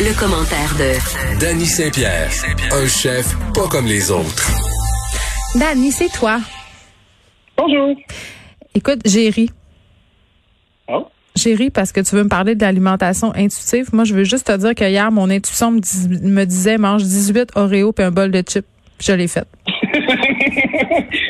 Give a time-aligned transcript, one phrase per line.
[0.00, 2.30] Le, commentaire de Danny Saint-Pierre,
[2.72, 4.46] un chef pas comme les autres.
[5.56, 6.38] Danny, c'est toi.
[7.56, 7.96] Bonjour.
[8.74, 9.50] Écoute, j'ai ri.
[10.86, 11.06] Oh.
[11.34, 13.88] J'ai ri parce que tu veux me parler de l'alimentation intuitive.
[13.92, 15.80] Moi, je veux juste te dire que hier, mon intuition me,
[16.28, 18.66] me disait mange 18 Oreos et un bol de chips.
[19.00, 19.48] Je l'ai fait.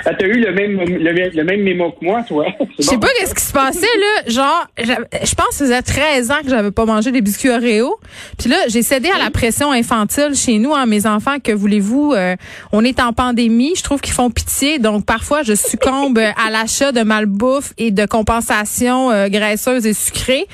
[0.04, 2.46] ah, t'as eu le même, le, même mémo que moi, toi.
[2.78, 4.30] Je sais pas qu'est-ce qui se passait, là.
[4.30, 7.98] Genre, je pense que ça faisait 13 ans que j'avais pas mangé des biscuits Oreo.
[8.38, 12.12] Puis là, j'ai cédé à la pression infantile chez nous, hein, mes enfants, que voulez-vous,
[12.12, 12.36] euh,
[12.72, 13.74] on est en pandémie.
[13.76, 14.78] Je trouve qu'ils font pitié.
[14.78, 20.46] Donc, parfois, je succombe à l'achat de malbouffe et de compensation euh, graisseuse et sucrée.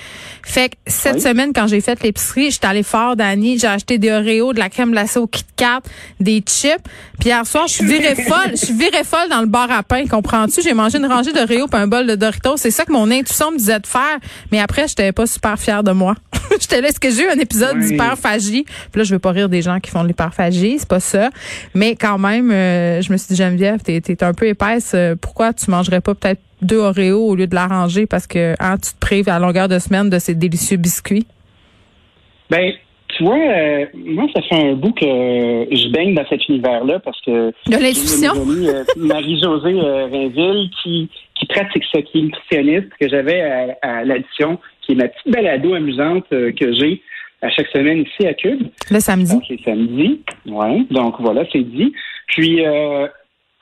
[0.45, 3.59] Fait que cette semaine, quand j'ai fait l'épicerie, j'étais allée fort, Dani.
[3.59, 5.81] J'ai acheté des Oreos, de la crème glacée au Kit Kat,
[6.21, 6.85] des chips.
[7.19, 8.51] Puis hier soir, je suis virée folle.
[8.51, 10.63] Je suis virée folle dans le bar à pain, comprends-tu?
[10.63, 12.59] J'ai mangé une rangée d'Oreos puis un bol de Doritos.
[12.59, 14.19] C'est ça que mon intuition me disait de faire.
[14.53, 16.15] Mais après, j'étais pas super fière de moi.
[16.61, 18.65] j'étais là, est-ce que j'ai eu un épisode d'hyperphagie?
[18.65, 21.31] Puis là, je veux pas rire des gens qui font de l'hyperphagie, c'est pas ça.
[21.75, 24.93] Mais quand même, euh, je me suis dit, Geneviève, t'es, t'es un peu épaisse.
[24.95, 28.77] Euh, pourquoi tu mangerais pas peut-être deux Oreos au lieu de l'arranger parce que hein,
[28.77, 31.27] tu te prives à longueur de semaine de ces délicieux biscuits?
[32.51, 32.73] Ben,
[33.17, 37.21] tu vois, euh, moi, ça fait un bout que je baigne dans cet univers-là parce
[37.21, 37.53] que.
[37.67, 38.33] De l'intuition?
[38.37, 43.41] Euh, Marie-Josée euh, Rainville qui, qui pratique ça, qui est nutritionniste, que j'avais
[43.83, 47.03] à, l'addition, qui est ma petite balado amusante que j'ai
[47.43, 48.63] à chaque semaine ici à Cube.
[48.91, 49.33] Le samedi.
[49.33, 50.21] Donc, c'est samedi.
[50.47, 50.87] Oui.
[50.91, 51.93] Donc, voilà, c'est dit.
[52.29, 52.63] Puis,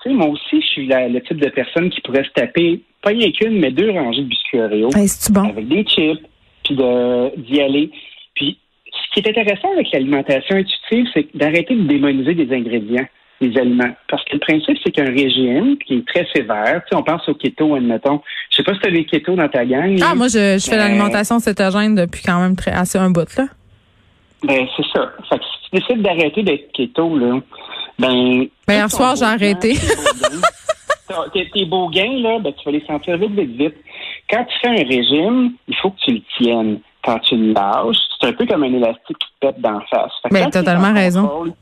[0.03, 3.11] tu sais, moi aussi, je suis le type de personne qui pourrait se taper, pas
[3.11, 4.91] rien qu'une, mais deux rangées de biscuits Oreo.
[5.31, 5.49] bon?
[5.49, 6.21] Avec des chips,
[6.65, 7.91] puis d'y aller.
[8.35, 13.07] Puis, ce qui est intéressant avec l'alimentation intuitive, c'est d'arrêter de démoniser des ingrédients,
[13.41, 13.95] des aliments.
[14.09, 17.29] Parce que le principe, c'est qu'un régime qui est très sévère, tu sais, on pense
[17.29, 18.21] au keto, admettons.
[18.51, 19.99] Je sais pas si tu as des keto dans ta gang.
[20.03, 23.47] Ah, moi, je, je fais l'alimentation cétogène depuis quand même très, assez un bout, là.
[24.45, 25.13] Ben, c'est ça.
[25.29, 27.41] Fait que si tu décides d'arrêter d'être keto, là,
[27.99, 28.47] ben.
[28.67, 29.75] Ben, hier soir, j'ai arrêté.
[31.33, 33.75] Tes beaux gains, là, ben, tu vas les sentir vite, vite, vite.
[34.31, 36.81] Quand tu fais un régime, il faut que tu le tiennes.
[37.05, 40.13] Quand tu le lâches, c'est un peu comme un élastique qui te pète d'en face.
[40.31, 41.53] Ben, totalement raison.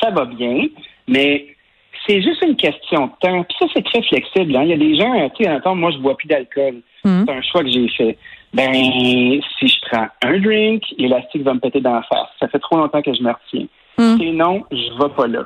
[0.00, 0.66] ça va bien,
[1.08, 1.46] mais
[2.06, 3.42] c'est juste une question de temps.
[3.44, 4.54] Puis ça, c'est très flexible.
[4.56, 4.62] Hein.
[4.64, 6.82] Il y a des gens, tu sais, attends, moi, je bois plus d'alcool.
[7.04, 7.24] Hmm.
[7.26, 8.18] C'est un choix que j'ai fait.
[8.52, 12.28] Ben, si je prends un drink, l'élastique va me péter d'en face.
[12.38, 13.66] Ça fait trop longtemps que je me retiens.
[13.98, 14.18] Hmm.
[14.18, 15.44] Sinon, je vais pas là.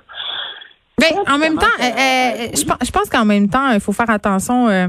[0.99, 4.69] Ben, en même temps, euh, euh, je, pense qu'en même temps, il faut faire attention
[4.69, 4.89] euh,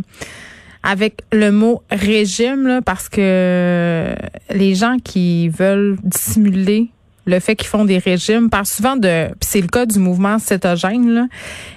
[0.81, 4.15] avec le mot régime parce que
[4.49, 6.89] les gens qui veulent dissimuler
[7.27, 11.13] le fait qu'ils font des régimes, parlent souvent de, c'est le cas du mouvement cétogène,
[11.13, 11.25] là,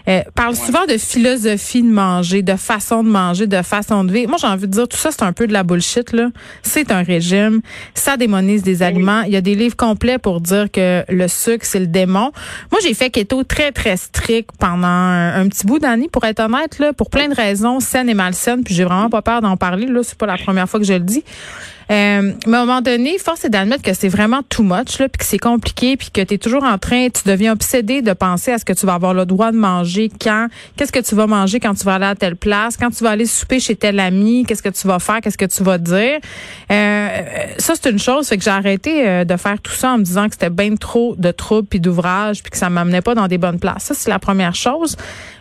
[0.09, 4.31] euh, parle souvent de philosophie de manger, de façon de manger, de façon de vivre.
[4.31, 6.29] Moi, j'ai envie de dire, tout ça, c'est un peu de la bullshit, là.
[6.63, 7.61] C'est un régime,
[7.95, 9.23] ça démonise des aliments.
[9.23, 12.31] Il y a des livres complets pour dire que le sucre, c'est le démon.
[12.71, 16.79] Moi, j'ai fait keto très, très strict pendant un, petit bout d'année, pour être honnête,
[16.79, 19.87] là, pour plein de raisons, saines et malsaines, puis j'ai vraiment pas peur d'en parler,
[19.87, 20.01] là.
[20.05, 21.25] C'est pas la première fois que je le dis.
[21.91, 25.09] Euh, mais à un moment donné, force est d'admettre que c'est vraiment too much, là,
[25.09, 28.13] puis que c'est compliqué, puis que tu es toujours en train, tu deviens obsédé de
[28.13, 30.47] penser à ce que tu vas avoir le droit de manger quand,
[30.77, 33.11] qu'est-ce que tu vas manger quand tu vas aller à telle place, quand tu vas
[33.11, 36.21] aller souper chez tel ami, qu'est-ce que tu vas faire, qu'est-ce que tu vas dire.
[36.71, 37.09] Euh,
[37.59, 40.05] ça, c'est une chose, fait que j'ai arrêté euh, de faire tout ça en me
[40.05, 43.27] disant que c'était bien trop de troubles puis d'ouvrages, puis que ça m'amenait pas dans
[43.27, 43.85] des bonnes places.
[43.85, 44.97] Ça, c'est la première chose.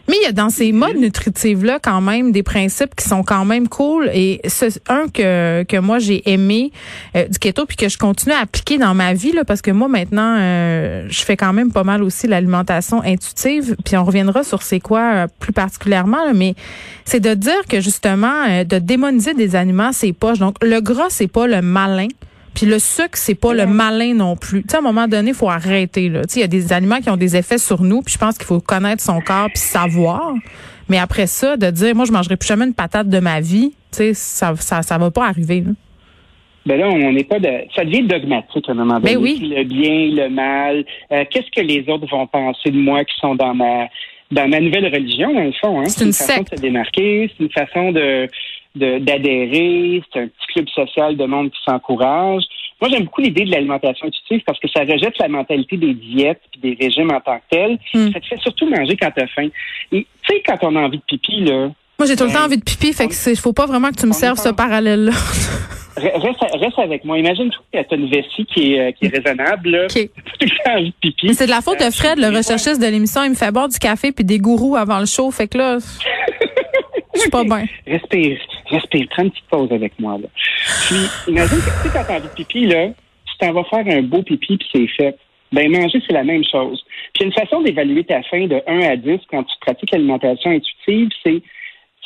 [0.10, 3.46] Mais il y a dans ces modes nutritifs-là quand même des principes qui sont quand
[3.46, 4.10] même cool.
[4.12, 6.72] Et c'est un que, que moi j'ai aimé
[7.16, 9.70] euh, du keto puis que je continue à appliquer dans ma vie là, parce que
[9.70, 13.76] moi maintenant euh, je fais quand même pas mal aussi l'alimentation intuitive.
[13.86, 16.56] Puis on reviendra sur c'est quoi euh, plus particulièrement, mais
[17.06, 20.40] c'est de dire que justement de démoniser des aliments c'est poche.
[20.40, 22.08] Donc le gras c'est pas le malin.
[22.54, 24.64] Puis le sucre, c'est pas le malin non plus.
[24.64, 26.10] Tu sais, à un moment donné, il faut arrêter.
[26.10, 26.22] Là.
[26.24, 28.02] Tu sais, il y a des aliments qui ont des effets sur nous.
[28.02, 30.34] Puis je pense qu'il faut connaître son corps puis savoir.
[30.90, 33.74] Mais après ça, de dire, moi, je mangerai plus jamais une patate de ma vie,
[33.92, 35.62] tu sais, ça, ça, ça va pas arriver.
[35.62, 35.72] Là.
[36.66, 37.50] Ben là, on n'est pas de.
[37.76, 39.18] Ça devient dogmatique à un moment ben donné.
[39.18, 39.54] oui.
[39.56, 40.84] Le bien, le mal.
[41.12, 43.88] Euh, qu'est-ce que les autres vont penser de moi qui sont dans ma
[44.32, 45.80] dans ma nouvelle religion, dans le fond.
[45.80, 45.86] Hein?
[45.88, 48.28] C'est une, façon de se démarquer, c'est une façon de
[48.76, 52.44] d'adhérer, c'est un petit club social de monde qui s'encourage.
[52.80, 56.42] moi, j'aime beaucoup l'idée de l'alimentation intuitive parce que ça rejette la mentalité des diètes
[56.56, 57.80] et des régimes en tant que tel.
[57.94, 58.12] Hmm.
[58.12, 59.50] Ça te fait surtout manger quand tu as faim.
[59.92, 61.70] Et tu sais, quand on a envie de pipi, là.
[61.98, 63.90] Moi, j'ai tout le temps Ben, envie de pipi, fait que c'est, faut pas vraiment
[63.90, 65.12] que tu me serves ce parallèle-là.
[65.98, 67.18] Reste, reste avec moi.
[67.18, 69.70] Imagine que tu as une vessie qui est, euh, qui est raisonnable.
[69.70, 69.86] Là.
[69.86, 69.94] OK.
[70.40, 71.28] Tout le temps envie de pipi.
[71.28, 73.24] Mais c'est de la faute de Euh, Fred, le recherchiste de l'émission.
[73.24, 75.30] Il me fait boire du café puis des gourous avant le show.
[75.32, 75.78] Fait que là,
[77.16, 77.66] je suis pas bien.
[77.86, 78.38] Respire,
[78.70, 80.18] respire, prends une petite pause avec moi.
[80.18, 80.28] Là.
[80.88, 83.86] Puis, imagine que tu sais, quand t'as envie de pipi, là, tu t'en vas faire
[83.88, 85.18] un beau pipi puis c'est fait.
[85.52, 86.84] Ben, manger, c'est la même chose.
[87.14, 91.10] Puis, une façon d'évaluer ta faim de 1 à 10 quand tu pratiques l'alimentation intuitive,
[91.26, 91.42] c'est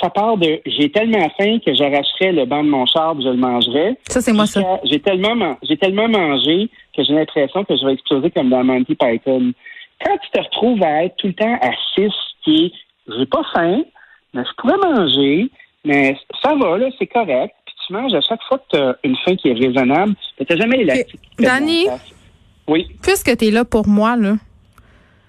[0.02, 3.38] ça part de j'ai tellement faim que j'arracherais le banc de mon char je le
[3.38, 3.96] mangerais.
[4.08, 4.62] Ça, c'est moi, ça.
[4.84, 8.96] J'ai tellement, j'ai tellement mangé que j'ai l'impression que je vais exploser comme dans Monty
[8.96, 9.54] Python.
[10.04, 12.12] Quand tu te retrouves à être tout le temps à 6,
[12.44, 12.72] qui est
[13.08, 13.84] j'ai pas faim,
[14.34, 15.50] mais je pourrais manger,
[15.86, 17.56] mais ça va, là, c'est correct.
[17.66, 20.46] Puis tu manges à chaque fois que tu as une faim qui est raisonnable, mais
[20.46, 21.08] tu jamais fait
[21.40, 21.88] Danny?
[22.68, 24.36] Oui, Puisque tu es là pour moi, là,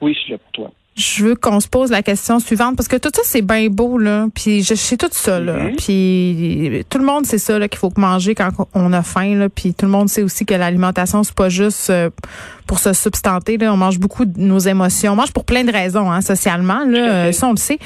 [0.01, 0.71] oui, je suis là pour toi.
[0.97, 3.99] Je veux qu'on se pose la question suivante parce que tout ça c'est bien beau
[3.99, 5.77] là, puis je sais tout ça là, Mhm.
[5.77, 9.49] puis tout le monde sait ça là qu'il faut manger quand on a faim là,
[9.49, 12.11] puis tout le monde sait aussi que l'alimentation c'est pas juste euh,
[12.67, 15.73] pour se substanter là, on mange beaucoup de nos émotions, on mange pour plein de
[15.73, 17.79] raisons hein, socialement là, euh, ça on le sait.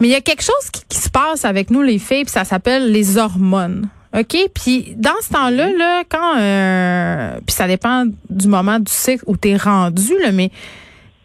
[0.00, 2.32] Mais il y a quelque chose qui, qui se passe avec nous les filles, puis
[2.32, 3.88] ça s'appelle les hormones.
[4.18, 4.36] OK?
[4.54, 9.36] Puis dans ce temps-là, là, quand euh, puis ça dépend du moment du cycle où
[9.36, 10.50] tu es rendu, là, mais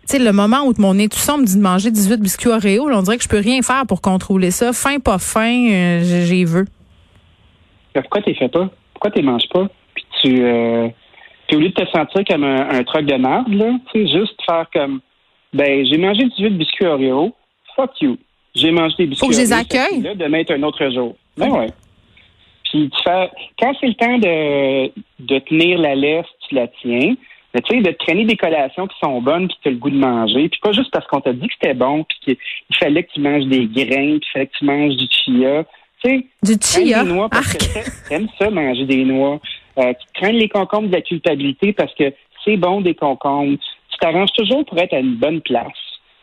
[0.06, 3.02] sais, le moment où mon intuition me dit de manger 18 biscuits Oreo, là, on
[3.02, 4.74] dirait que je peux rien faire pour contrôler ça.
[4.74, 6.66] Fin, pas fin, euh, j'ai- j'ai veux.
[7.96, 8.70] Mais Pourquoi tu fais pas?
[8.94, 9.68] Pourquoi tu manges pas?
[9.96, 10.44] Puis tu.
[10.44, 10.88] Euh,
[11.48, 14.20] puis au lieu de te sentir comme un, un truc de marde, là, tu sais,
[14.20, 15.00] juste faire comme.
[15.54, 17.34] Ben, j'ai mangé 18 biscuits Oreo.
[17.76, 18.18] Fuck you.
[18.56, 20.02] J'ai mangé des biscuits Faut que je les accueille.
[20.02, 21.16] Là, demain est un autre jour.
[21.38, 21.68] Ben ouais.
[22.72, 23.30] Puis tu fais.
[23.60, 27.16] Quand c'est le temps de, de tenir la laisse, tu la tiens.
[27.54, 29.72] Mais tu sais, de te traîner des collations qui sont bonnes puis que tu as
[29.72, 30.50] le goût de manger.
[30.50, 33.22] Puis pas juste parce qu'on t'a dit que c'était bon puis qu'il fallait que tu
[33.22, 35.64] manges des grains puis il fallait que tu manges du chia.
[36.04, 37.04] Tu sais, Du chia?
[37.04, 37.58] des noix parce Arc.
[37.60, 39.40] que t'a- t'aimes ça, manger des noix.
[39.78, 42.12] Euh, tu traînes les concombres de la culpabilité parce que
[42.44, 43.58] c'est bon des concombres.
[43.90, 45.68] Tu t'arranges toujours pour être à une bonne place.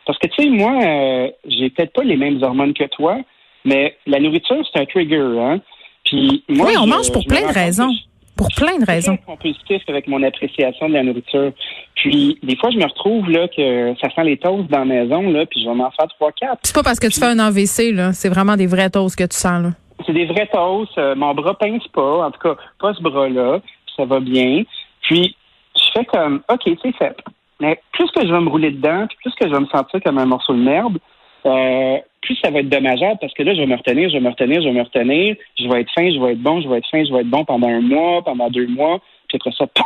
[0.07, 3.19] Parce que, tu sais, moi, euh, j'ai peut-être pas les mêmes hormones que toi,
[3.65, 5.61] mais la nourriture, c'est un trigger, hein.
[6.05, 7.91] Puis moi, Oui, on je- mange pour plein de raisons.
[7.93, 8.01] je-
[8.37, 9.17] Pour plein de je suis raisons.
[9.19, 11.53] compulsif avec mon appréciation de la nourriture.
[11.95, 15.23] Puis, des fois, je me retrouve, là, que ça sent les toasts dans la maison,
[15.31, 16.61] là, puis je vais m'en faire trois, quatre.
[16.63, 18.13] C'est pas parce que tu fais un AVC, là.
[18.13, 19.71] C'est vraiment des vrais toasts que tu sens, là.
[20.07, 20.97] C'est des vrais toasts.
[20.97, 22.27] Euh, mon bras pince pas.
[22.27, 23.61] En tout cas, pas ce bras-là.
[23.61, 24.63] Puis Ça va bien.
[25.03, 25.37] Puis,
[25.77, 27.17] je fais comme, OK, c'est fait.
[27.61, 30.01] Mais plus que je vais me rouler dedans, puis plus que je vais me sentir
[30.03, 30.97] comme un morceau de merde,
[31.45, 34.21] euh, plus ça va être dommageable parce que là, je vais me retenir, je vais
[34.21, 35.37] me retenir, je vais me retenir.
[35.59, 37.31] Je vais être fin, je vais être bon, je vais être fin, je vais être
[37.31, 39.01] bon pendant un mois, pendant deux mois.
[39.29, 39.83] Puis après ça, pow,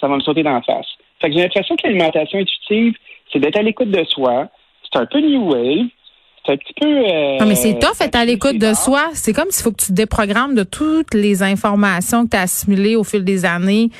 [0.00, 0.86] ça va me sauter dans la face.
[1.20, 2.94] Fait que j'ai l'impression que l'alimentation intuitive,
[3.32, 4.48] c'est d'être à l'écoute de soi.
[4.92, 5.86] C'est un peu new wave.
[6.44, 6.86] C'est un petit peu.
[6.88, 9.10] euh, Non, mais c'est tough être à l'écoute de soi.
[9.14, 12.40] C'est comme s'il faut que tu te déprogrammes de toutes les informations que tu as
[12.40, 13.90] assimilées au fil des années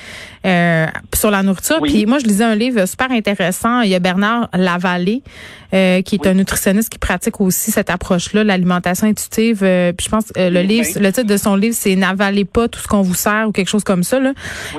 [0.45, 1.77] euh, sur la nourriture.
[1.81, 1.91] Oui.
[1.93, 3.83] Puis moi, je lisais un livre super intéressant.
[3.83, 5.23] Il y a Bernard Lavallée,
[5.75, 6.29] euh, qui est Oui.
[6.29, 9.61] un nutritionniste qui pratique aussi cette approche-là, l'alimentation intuitive.
[9.63, 10.67] Euh, puis je pense euh, le Oui.
[10.67, 13.53] livre, le titre de son livre, c'est N'avalez pas tout ce qu'on vous sert ou
[13.53, 14.21] quelque chose comme ça.
[14.21, 14.33] Là.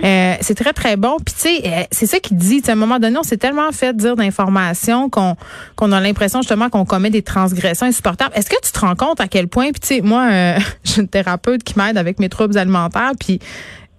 [0.03, 1.17] Euh, c'est très, très bon.
[1.25, 2.61] Puis tu sais, euh, c'est ça qu'il dit.
[2.67, 5.35] À un moment donné, on s'est tellement fait dire d'informations qu'on
[5.75, 8.31] qu'on a l'impression justement qu'on commet des transgressions insupportables.
[8.35, 11.01] Est-ce que tu te rends compte à quel point, puis tu sais, moi, euh, j'ai
[11.01, 13.39] une thérapeute qui m'aide avec mes troubles alimentaires, puis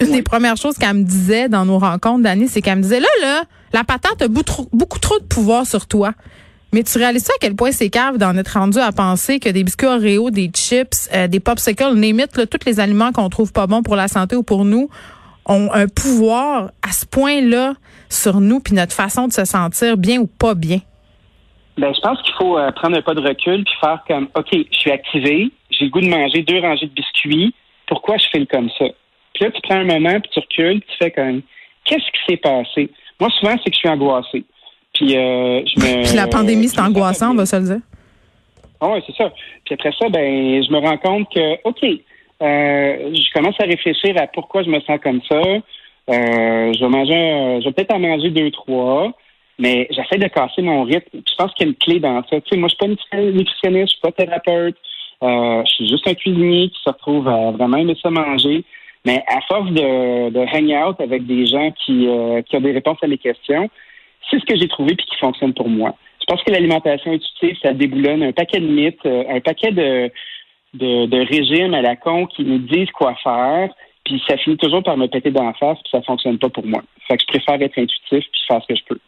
[0.00, 3.00] une des premières choses qu'elle me disait dans nos rencontres, Dani, c'est qu'elle me disait,
[3.00, 3.42] là, là,
[3.72, 6.12] la patate a beaucoup trop, beaucoup trop de pouvoir sur toi.
[6.74, 9.62] Mais tu réalises à quel point c'est cave d'en être rendu à penser que des
[9.62, 13.52] biscuits Oreo, des chips, euh, des popsicles, name it, là, tous les aliments qu'on trouve
[13.52, 14.88] pas bons pour la santé ou pour nous
[15.46, 17.74] ont un pouvoir à ce point-là
[18.08, 20.78] sur nous puis notre façon de se sentir bien ou pas bien?
[21.78, 24.48] Ben, je pense qu'il faut euh, prendre un pas de recul puis faire comme, OK,
[24.50, 27.54] je suis activé, j'ai le goût de manger deux rangées de biscuits,
[27.86, 28.86] pourquoi je fais comme ça?
[29.34, 31.42] Puis là, tu prends un moment, puis tu recules, puis tu fais comme,
[31.84, 32.90] qu'est-ce qui s'est passé?
[33.20, 34.44] Moi, souvent, c'est que je suis angoissé.
[34.94, 36.04] Puis, euh, je me...
[36.04, 37.80] Puis la pandémie, c'est angoissant, on va se le dire.
[38.80, 39.32] Ah ouais, c'est ça.
[39.64, 44.14] Puis après ça, ben, je me rends compte que, OK, euh, je commence à réfléchir
[44.20, 45.40] à pourquoi je me sens comme ça.
[45.40, 49.12] Euh, je vais manger, je vais peut-être en manger deux, trois,
[49.58, 51.08] mais j'essaie de casser mon rythme.
[51.10, 52.40] Puis Je pense qu'il y a une clé dans ça.
[52.40, 54.76] Tu sais, moi, je suis pas nutritionniste, je suis pas thérapeute.
[55.22, 58.64] Euh, je suis juste un cuisinier qui se retrouve à vraiment aimer ça manger.
[59.06, 62.08] Mais à force de, de hang out avec des gens qui,
[62.46, 63.68] qui ont des réponses à mes questions,
[64.30, 65.94] c'est ce que j'ai trouvé puis qui fonctionne pour moi.
[66.20, 70.10] Je pense que l'alimentation intuitive, ça déboulonne un paquet de mythes, euh, un paquet de,
[70.74, 73.68] de, régimes à la con qui nous disent quoi faire,
[74.04, 76.66] puis ça finit toujours par me péter dans la face, puis ça fonctionne pas pour
[76.66, 76.82] moi.
[77.08, 78.98] Fait que je préfère être intuitif puis faire ce que je peux.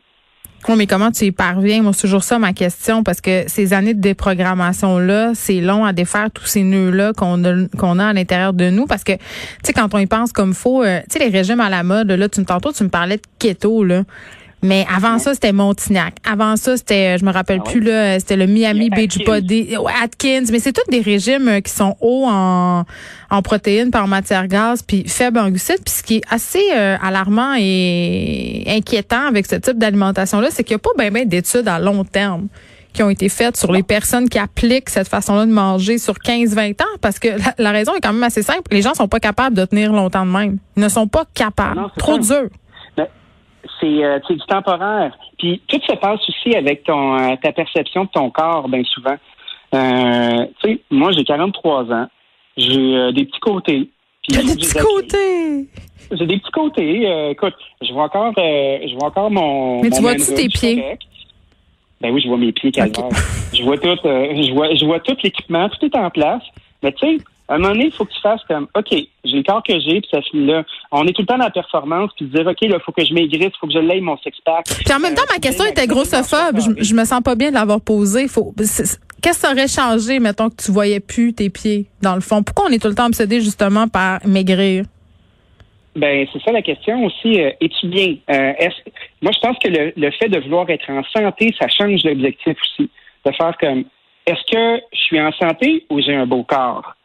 [0.68, 1.82] Oui, mais comment tu y parviens?
[1.82, 5.92] Moi, c'est toujours ça ma question, parce que ces années de déprogrammation-là, c'est long à
[5.92, 8.87] défaire tous ces nœuds-là qu'on a, qu'on a à l'intérieur de nous.
[8.87, 9.20] Parce que, tu
[9.62, 12.11] sais, quand on y pense comme faut, euh, tu sais, les régimes à la mode,
[12.11, 14.02] là, tu, tantôt, tu me parlais de keto, là.
[14.66, 16.14] Mais avant ça, c'était Montignac.
[16.28, 20.44] Avant ça, c'était, je me rappelle ah plus là, c'était le Miami Beach Body, Atkins.
[20.50, 22.85] Mais c'est tous des régimes euh, qui sont hauts en,
[23.30, 25.82] en protéines par matière grasse, puis faibles en glucides.
[25.85, 30.75] Puis ce qui est assez euh, alarmant et inquiétant avec ce type d'alimentation-là, c'est qu'il
[30.75, 32.49] n'y a pas bien ben, d'études à long terme
[32.92, 36.82] qui ont été faites sur les personnes qui appliquent cette façon-là de manger sur 15-20
[36.82, 38.62] ans, parce que la, raison est quand même assez simple.
[38.70, 40.56] Les gens sont pas capables de tenir longtemps de même.
[40.78, 41.78] Ils ne sont pas capables.
[41.99, 42.49] Trop dur
[43.80, 45.16] c'est euh, du temporaire.
[45.38, 49.16] Puis tout se passe aussi avec ton euh, ta perception de ton corps, bien souvent.
[49.75, 52.06] Euh, tu sais, moi j'ai 43 ans,
[52.56, 53.90] j'ai euh, des petits côtés.
[54.28, 55.68] T'as des petits côtés.
[56.12, 57.30] J'ai des petits côtés.
[57.30, 59.82] écoute, je vois encore, je vois encore mon.
[59.82, 60.98] Mais tu vois-tu tes pieds?
[62.00, 63.08] Ben oui, je vois mes pieds, calvaire.
[63.52, 66.42] Je vois tout, je vois, je vois tout l'équipement, tout est en place.
[66.82, 69.08] Mais tu sais, à un moment donné, il faut que tu fasses comme, OK, j'ai
[69.24, 70.64] le corps que j'ai, puis ça finit là.
[70.90, 73.04] On est tout le temps dans la performance, puis dire, OK, là, il faut que
[73.04, 74.64] je maigrisse, il faut que je l'aille mon six-pack.
[74.84, 76.58] Puis en même temps, ma question était grossophobe.
[76.58, 78.26] Je, je me sens pas bien de l'avoir posée.
[78.26, 82.20] Faut, qu'est-ce que ça aurait changé, mettons, que tu voyais plus tes pieds, dans le
[82.20, 82.42] fond?
[82.42, 84.84] Pourquoi on est tout le temps obsédé, justement, par maigrir?
[85.94, 87.40] Ben, c'est ça la question aussi.
[87.40, 88.16] Euh, es-tu bien?
[88.28, 88.52] Euh,
[89.22, 92.56] moi, je pense que le, le fait de vouloir être en santé, ça change l'objectif
[92.60, 92.90] aussi.
[93.24, 93.84] De faire comme,
[94.26, 96.95] est-ce que je suis en santé ou j'ai un beau corps?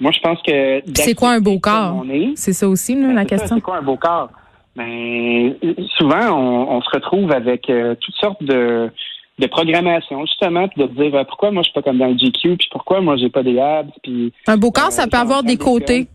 [0.00, 0.82] Moi, je pense que.
[0.94, 2.04] C'est quoi un beau corps?
[2.34, 3.56] C'est ça aussi, là, la question.
[3.56, 4.30] C'est quoi un beau corps?
[4.76, 5.54] Ben,
[5.96, 8.90] souvent, on, se retrouve avec euh, toutes sortes de,
[9.38, 12.16] de programmation, justement, puis de dire euh, pourquoi moi je suis pas comme dans le
[12.16, 14.32] GQ, puis pourquoi moi j'ai pas des abs, puis.
[14.48, 16.08] Un beau corps, ça euh, peut avoir des côtés.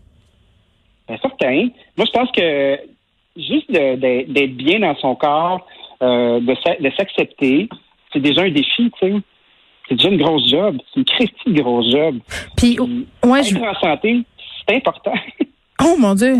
[1.08, 1.68] Ben, certain.
[1.96, 2.78] Moi, je pense que
[3.36, 5.66] juste d'être bien dans son corps,
[6.02, 7.68] de s'accepter,
[8.12, 9.14] c'est déjà un défi, tu sais
[9.90, 10.76] c'est déjà une grosse job.
[10.94, 12.16] C'est une critique grosse job.
[12.56, 13.56] Puis, ouais, je...
[13.56, 14.22] en santé,
[14.68, 15.14] c'est important.
[15.82, 16.36] Oh mon Dieu.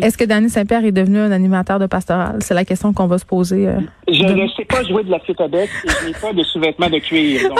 [0.00, 2.38] Est-ce que Danny Saint-Pierre est devenu un animateur de pastoral?
[2.40, 3.68] C'est la question qu'on va se poser.
[3.68, 3.78] Euh,
[4.08, 6.42] je ne sais pas jouer de la flûte à bec et je n'ai pas de
[6.42, 7.46] sous-vêtements de cuir.
[7.46, 7.58] Donc,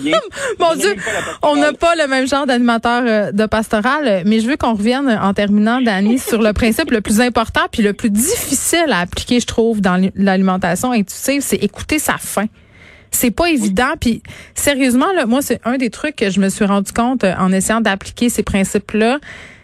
[0.00, 0.16] bien.
[0.60, 0.94] mon Dieu,
[1.42, 5.08] on n'a pas le même genre d'animateur euh, de pastoral, mais je veux qu'on revienne
[5.20, 9.40] en terminant, Danny, sur le principe le plus important puis le plus difficile à appliquer,
[9.40, 12.46] je trouve, dans l'alimentation intuitive, c'est écouter sa faim.
[13.10, 13.92] C'est pas évident.
[14.00, 14.22] Puis
[14.54, 17.52] sérieusement, là, moi, c'est un des trucs que je me suis rendu compte euh, en
[17.52, 19.18] essayant d'appliquer ces principes-là.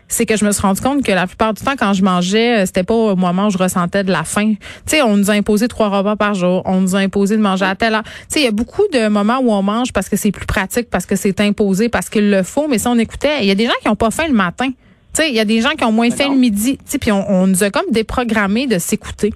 [0.09, 2.63] C'est que je me suis rendu compte que la plupart du temps, quand je mangeais,
[2.63, 4.55] euh, c'était pas au moment où je ressentais de la faim.
[4.55, 6.63] Tu sais, on nous a imposé trois repas par jour.
[6.65, 8.05] On nous a imposé de manger à telle heure.
[8.05, 10.47] Tu sais, il y a beaucoup de moments où on mange parce que c'est plus
[10.47, 12.69] pratique, parce que c'est imposé, parce qu'il le faut.
[12.69, 14.69] Mais si on écoutait, il y a des gens qui ont pas faim le matin.
[14.69, 16.77] Tu sais, il y a des gens qui ont moins faim le midi.
[16.77, 19.33] Tu sais, puis on, on nous a comme déprogrammé de s'écouter.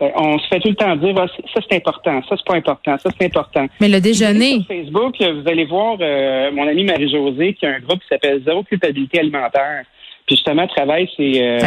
[0.00, 2.56] Ben, on se fait tout le temps dire ah, ça c'est important, ça c'est pas
[2.56, 3.66] important, ça c'est important.
[3.80, 4.60] Mais le déjeuner.
[4.60, 8.42] Sur Facebook, vous allez voir euh, mon amie Marie-Josée qui a un groupe qui s'appelle
[8.42, 9.84] Zéro culpabilité alimentaire.
[10.26, 11.58] Puis justement, travaille ces, euh,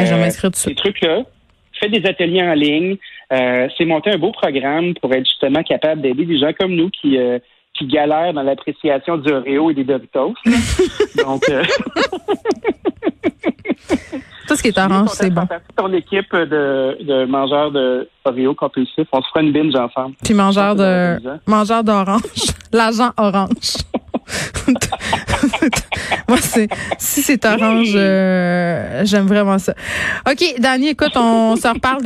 [0.53, 1.23] ces trucs-là,
[1.79, 2.95] fait des ateliers en ligne,
[3.31, 6.89] euh, c'est monté un beau programme pour être justement capable d'aider des gens comme nous
[6.89, 7.37] qui euh,
[7.75, 10.33] qui galèrent dans l'appréciation du Oreo et des Doritos.
[11.17, 11.43] Donc
[14.53, 15.47] Tout ce qui est orange, c'est bon.
[15.75, 19.07] ton équipe de, de mangeurs de Oreo compulsifs.
[19.11, 20.13] On se fera une binge ensemble.
[20.23, 21.17] Puis mangeurs de,
[21.47, 22.21] mangeurs d'orange.
[22.71, 23.77] L'agent orange.
[26.27, 26.67] Moi, c'est,
[26.99, 29.73] si c'est orange, euh, j'aime vraiment ça.
[30.29, 32.01] OK, Dani, écoute, on se reparle.